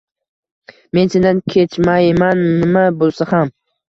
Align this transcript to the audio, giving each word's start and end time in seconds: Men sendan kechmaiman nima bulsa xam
Men 0.97 1.11
sendan 1.15 1.41
kechmaiman 1.53 2.41
nima 2.63 2.83
bulsa 3.03 3.29
xam 3.35 3.53